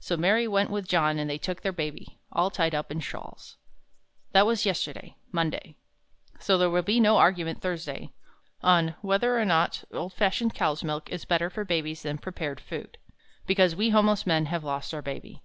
[0.00, 3.58] So Mary went with John and they took their Baby, all tied up in shawls.
[4.32, 5.76] That was yesterday Monday
[6.40, 8.14] so there will be no argument Thursday
[8.62, 12.94] on "Whether or not old fashioned cow's milk is better for babies than prepared foods."
[13.46, 15.42] Because we homeless men have lost Our Baby.